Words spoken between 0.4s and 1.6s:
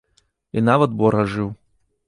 І нават бор ажыў.